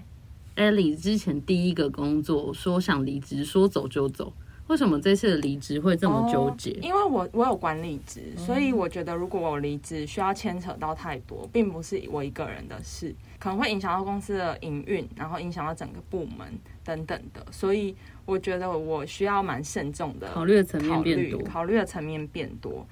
[0.56, 4.34] Ellie 之前第一个工作说想离职，说走就走，
[4.70, 6.70] 为什么这次的离职会这么纠结？
[6.74, 16.48] 哦因为我我有管理职，所以我觉得如果我离职需要牵扯到太多，并不是我一个人的事，可能会影响到公司的营运，然后影响到整个部门
[16.84, 17.96] 等等的，所以
[18.28, 22.86] 我觉得我需要蛮慎重的考虑的层面变多，考虑的层面变多。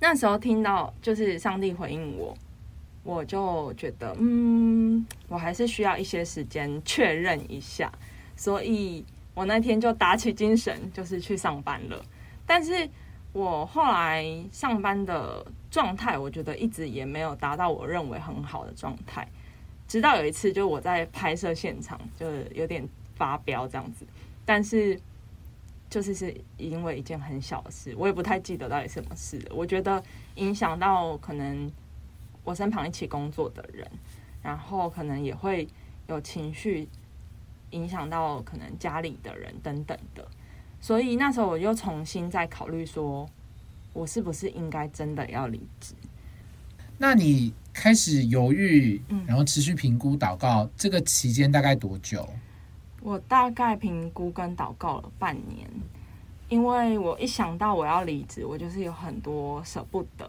[0.00, 2.36] 那时候听到就是上帝回应我，
[3.02, 7.90] 我就觉得嗯，我还是需要一些时间确认一下，
[8.36, 9.02] 所以
[9.34, 12.04] 我那天就打起精神，就是去上班了。
[12.46, 12.88] 但是
[13.32, 19.26] 我后来上班的状态，我觉得一直也没有达到我认为很好的状态。
[19.86, 24.06] 直到有一次，就我在拍摄现场，就是有点发飙这样子，
[24.44, 24.98] 但是
[25.88, 29.40] 就是是因为一件很小的事，我也不太记得到底什么事。
[29.52, 30.02] 我觉得
[30.36, 31.70] 影响到可能
[32.44, 33.88] 我身旁一起工作的人，
[34.42, 35.66] 然后可能也会
[36.06, 36.88] 有情绪
[37.70, 40.26] 影响到可能家里的人等等的。
[40.80, 43.28] 所以那时候我又重新再考虑说，
[43.92, 45.94] 我是不是应该真的要离职？
[46.98, 52.28] 那你开始犹豫嗯，然后持续评估祷告，这个期间大概多久？
[53.00, 55.66] 我大概评估跟祷告了半年，
[56.50, 60.28] 因为我一想到我要离职，我就是有很多舍不得。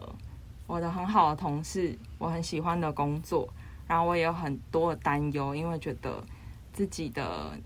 [0.66, 3.46] 我的很好的同事，我很喜欢的工作，
[3.86, 6.24] 然后我也有很多的担忧，因为觉得
[6.72, 7.58] 自己的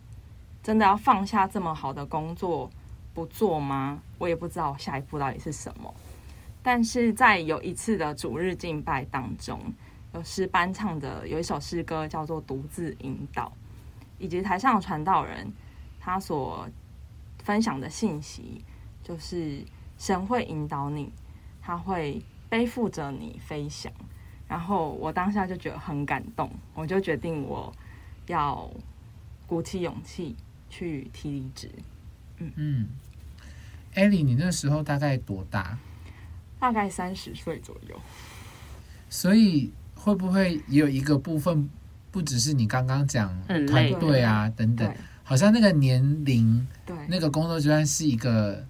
[0.62, 2.70] 真的要放下这么好的工作
[3.14, 4.00] 不做吗？
[4.18, 5.94] 我也不知道下一步到底是什么。
[6.62, 9.60] 但是在有一次的主日敬拜当中，
[10.14, 13.44] 有诗班唱的有一首诗歌叫做《独自引导》。
[14.18, 15.46] 以及台上的传道人
[16.00, 16.66] 他所
[17.44, 18.64] 分享的信息，
[19.04, 19.62] 就是
[19.98, 21.12] 神会引导你，
[21.60, 23.92] 他会背负着你飞翔。
[24.48, 27.70] 然后我当下就觉得很感动，我就决定我
[28.26, 28.66] 要
[29.46, 30.36] 鼓起勇气
[30.68, 31.70] 去提离职。
[32.38, 32.88] 嗯嗯，
[33.94, 35.78] 艾莉，你那时候大概多大？
[36.58, 38.00] 大概三十岁左右，
[39.08, 41.68] 所以会不会也有一个部分，
[42.10, 48.66] 不只是你刚刚讲团队啊等等，好像那个年龄、对那个工作阶段是一个，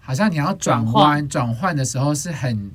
[0.00, 2.70] 好像你要转转弯转换的时候是很，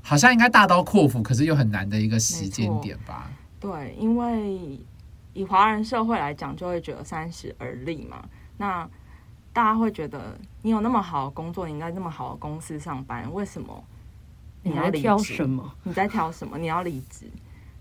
[0.00, 3.30] 好像应该大刀阔斧，可是又很难的一个时间点吧？
[3.60, 4.80] 对，因为
[5.34, 8.28] 以华人社会来讲，就会觉得三十而立嘛。
[8.58, 8.88] 那
[9.52, 13.84] 大家会觉得你有那么好的工作，你在那么好的公司上班，为什么
[14.62, 15.74] 你要离职什么？
[15.82, 16.58] 你在挑什么？
[16.58, 17.26] 你要离职？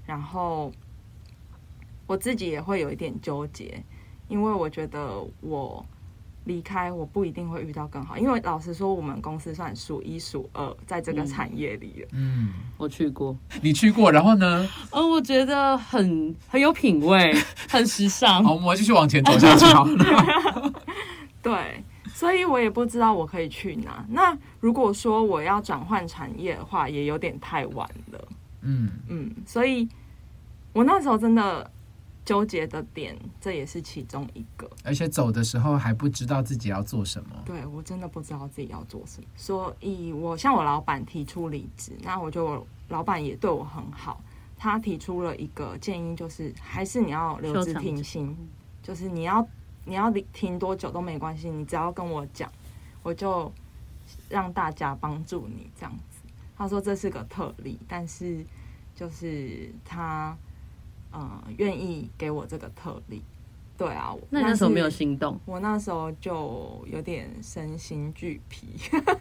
[0.06, 0.72] 然后
[2.08, 3.84] 我自己也会有一点纠结，
[4.28, 5.86] 因为我觉得我
[6.45, 8.17] 离开，我不一定会遇到更好。
[8.17, 12.08] 因为老实说，我们公司算数一数二在这个嗯产业里了。
[12.13, 14.67] 嗯，我去过，你去过，然后呢？
[14.91, 17.34] 哦，我觉得很很有品味，
[17.69, 18.43] 很时尚。
[18.43, 19.88] 好，我们继续往前走下去好。
[21.43, 24.06] 对，所以我也不知道我可以去哪。
[24.10, 28.27] 那如果说我要转换产业的话，也有点太晚了。
[28.62, 29.88] 嗯，嗯，所以
[30.73, 31.69] 我那时候真的
[32.23, 34.69] 纠结的点，这也是其中一个。
[34.84, 37.29] 而且走的时候还不知道自己要做什么。
[37.45, 44.21] 对我真的不知道自己要做什么，所以我向我老板提出离职，那我就老板也对我很好，
[44.57, 48.36] 他提出了一个建议，就是还是你要留职停薪，
[48.84, 49.47] 就是你要
[49.86, 52.51] 你要离停多久都没关系，你只要跟我讲，
[53.01, 53.51] 我就
[54.29, 56.19] 让大家帮助你这样子。
[56.55, 58.45] 他说这是个特例，但是
[58.95, 60.38] 就是他
[61.12, 63.21] 呃愿意给我这个特例。
[63.78, 65.39] 对啊，是那你那时候没有心动？
[65.45, 68.67] 我那时候就有点身心俱疲，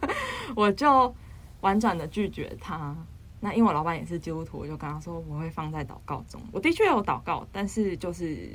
[0.55, 1.13] 我就
[1.61, 2.95] 婉转的拒绝他。
[3.39, 6.39] 那因为我老板也是基督徒，我就跟他说我会放在祷告中。
[6.51, 8.51] 我的确有祷告，但是就是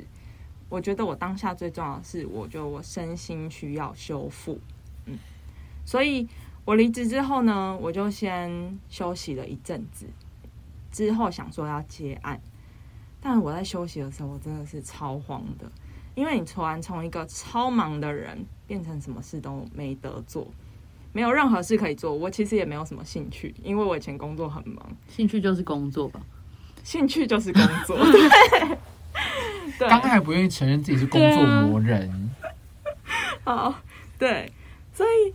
[0.69, 4.57] 我觉得我当下最重要的是，我觉得我身心需要修复。
[5.07, 5.19] 嗯，
[5.83, 6.25] 所以
[6.63, 10.05] 我离职之后呢，我就先休息了一阵子，
[10.89, 12.39] 之后想说要接案，
[13.29, 15.69] 但我在休息的时候，我真的是超慌的。
[16.15, 20.47] 因为你突然从一个超忙的人变成什么事都没得做，
[21.11, 22.13] 没有任何事可以做。
[22.13, 26.21] 我其实也没有什么兴趣，因为我以前工作很忙，兴趣就是工作吧。
[26.85, 27.97] 兴趣就是工作。
[29.77, 32.31] 对，刚刚还不愿意承认自己是工作魔人。
[33.43, 33.75] 好，
[34.17, 34.49] 对，
[34.93, 35.33] 所以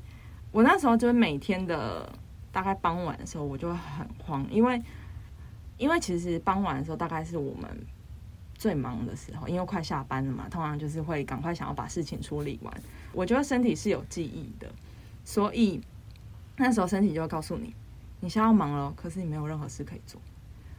[0.50, 2.10] 我那时候就是每天的
[2.50, 4.82] 大概傍晚的时候，我就会很慌，因为
[5.82, 7.68] 因为其实傍晚的时候大概是我们
[8.54, 12.72] 最忙的时候，因为快下班了嘛，通常就是会赶快想要把事情处理完。
[13.12, 14.70] 我觉得身体是有记忆的，
[15.24, 15.80] 所以
[16.56, 17.74] 那时候身体就会告诉你，
[18.20, 20.20] 你现在要忙了，可是你没有任何事可以做。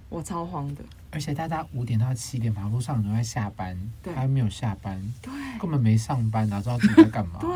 [0.08, 7.40] 我超慌的，而且大家五点到七点，马路上都在下班，对还没有下班，对根本没上班，哪知道自己在干嘛？
[7.42, 7.50] 对。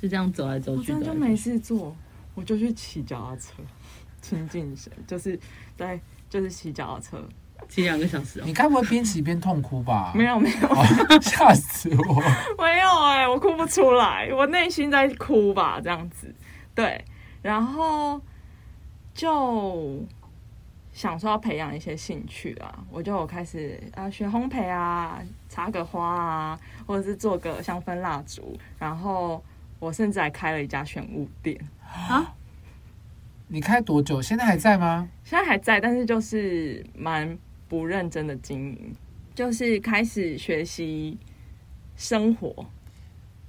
[0.00, 1.34] 就这样走来走去我去，真的就没。
[1.34, 1.96] 事做，
[2.34, 3.62] 我就去骑脚踏车，
[4.22, 5.40] 亲近神，就是
[5.76, 5.98] 对，
[6.34, 7.28] 就是骑脚踏车。
[7.68, 8.52] 骑两个小时哦你。
[8.52, 10.10] 该不会边骑边痛哭吧？
[10.16, 10.84] 没有没有哦，
[11.22, 12.14] 吓死我！
[12.62, 16.34] 没有哎、我哭不出来，我内心在哭吧，这样子。
[16.74, 17.02] 对，
[17.40, 18.20] 然后
[19.14, 20.04] 就
[20.92, 29.40] 想说要培养一些兴趣啊，我就有开始啊学烘焙啊，插个花啊，或者是做个香氛蜡烛，然后。
[29.80, 31.58] 我甚至还开了一家选物店，
[33.48, 34.20] 你开多久？
[34.20, 35.08] 现在还在吗？
[35.24, 37.36] 现在还在，但是就是蛮
[37.68, 38.94] 不认真的经营，
[39.34, 41.16] 就是开始学习
[41.96, 42.66] 生活。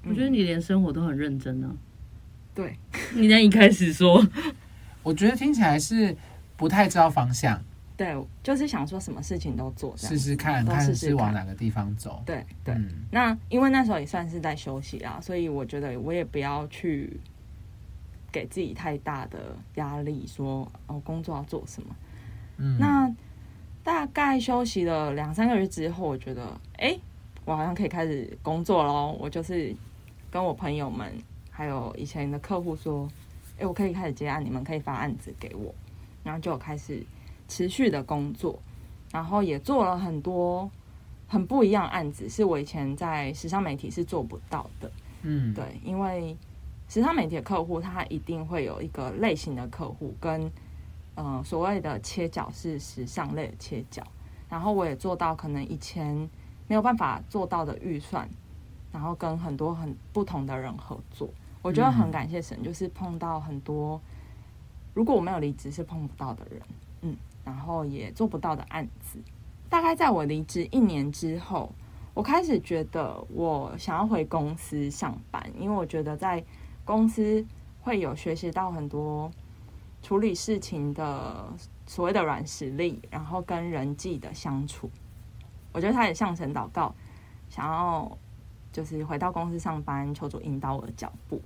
[0.07, 1.75] 我觉得你连生活都很认真呢、
[2.53, 2.77] 对，
[3.15, 4.23] 你那一开始说，
[5.01, 6.15] 我觉得听起来是
[6.55, 7.59] 不太知道方向，
[7.97, 9.95] 对，就是想说什么事情都做。
[9.97, 12.21] 试试看看试试看是往哪个地方走。
[12.23, 17.19] 对对，嗯那因为那时候也算是在休息啦，所以我觉得我也不要去
[18.35, 21.95] 给自己太大的压力，说哦工作要做什么。
[22.57, 23.09] 嗯那
[23.81, 26.99] 大概休息了两三个月之后，我觉得哎、诶
[27.45, 29.15] 我好像可以开始工作喽。
[29.17, 29.73] 我就是
[30.29, 31.13] 跟我朋友们
[31.49, 33.07] 还有以前的客户说，
[33.57, 35.73] 哎、我可以开始接案，你们可以发案子给我，
[36.25, 37.01] 然后就开始
[37.47, 38.59] 持续的工作，
[39.13, 40.69] 然后也做了很多
[41.25, 44.91] 很不一样的案子，是我以前在时尚媒体是做不到的。
[45.21, 46.35] 嗯，对，因为
[46.87, 50.51] 时尚媒体的客户，他一定会有一个类型的客户，跟
[51.15, 54.03] 呃所谓的切角是时尚类的切角，
[54.49, 56.15] 然后我也做到可能以前
[56.67, 58.29] 没有办法做到的预算，
[58.91, 61.29] 然后跟很多很不同的人合作，
[61.61, 63.99] 我觉得很感谢神，就是碰到很多
[64.93, 66.61] 如果我没有离职是碰不到的人，
[67.01, 69.19] 嗯，然后也做不到的案子。
[69.67, 71.69] 大概在我离职一年之后，
[72.13, 76.41] 我开始觉得我想要回公司上班，因为我觉得在
[76.85, 77.45] 公司
[77.81, 79.29] 会有学习到很多
[80.01, 81.51] 处理事情的
[81.85, 84.89] 所谓的软实力，然后跟人际的相处。
[85.73, 86.95] 我觉得他也向神祷告，
[87.49, 88.17] 想要
[88.71, 91.41] 就是回到公司上班，求主引导我的脚步。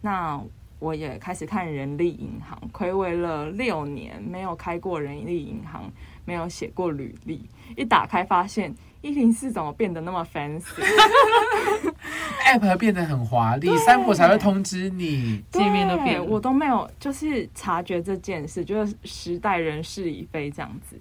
[0.00, 0.40] 那
[0.78, 5.90] 我也开始看人力银行，暌违了六年，没有开过人力银行，
[6.26, 8.74] 没有写过履历，一打开发现
[9.04, 15.44] 一零四怎么变得那么 fancy？，App 变得很华丽，三博才会通知你。
[15.52, 20.98] 界面都变我都没有就是察觉这件事，就是时代人事已非这样子。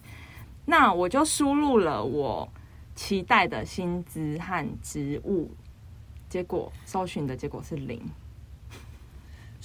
[0.65, 2.45] 那我就输入了我
[2.93, 5.49] 期待的薪资和职务，
[6.27, 8.01] 结果搜寻的结果是零。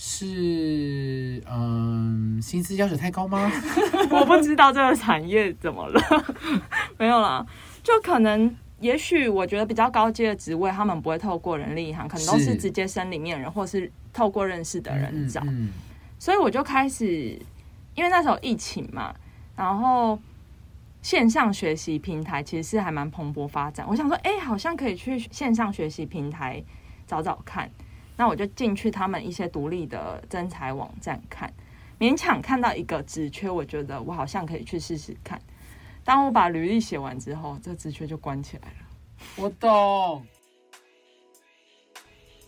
[0.01, 3.51] 是嗯，薪资要求太高吗？
[4.12, 6.01] 我不知道这个产业怎么了，
[6.97, 7.45] 没有啦，
[7.89, 8.55] 就可能。
[8.80, 15.43] 也许我觉得比较高阶的职位，他们不会透过人力银行，可能都是是直接升里面人，或是透过认识的人找。
[15.49, 15.70] 嗯，
[16.16, 17.36] 所以我就开始，
[17.97, 19.12] 因为那时候疫情嘛，
[19.57, 20.16] 然后
[21.03, 23.84] 线上学习平台其实是还蛮蓬勃发展。
[23.89, 26.62] 我想说，哎、好像可以去线上学习平台
[27.05, 27.68] 找找看。
[28.16, 31.53] 那我就进去他们一些独立的征才网站看，
[31.99, 35.36] 勉强看到一个职缺，我觉得我好像可以去试试看。
[36.09, 38.76] 当我把履历写完之后，这职缺就关起来了。
[39.36, 40.24] 我懂。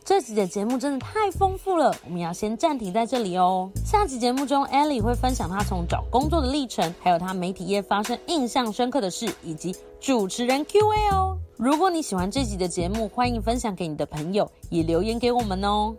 [0.02, 3.70] 这集的节目真的太丰富了，我们要先暂停在这里哦。
[3.84, 11.36] 下集节目中，Ellie 会分享她从找工作的历程，还有她媒体业发生印象深刻的事，以及主持人 Q&A 哦。
[11.58, 15.94] 如果你喜欢这集的节目，欢迎分享给你的朋友，也留言给我们哦。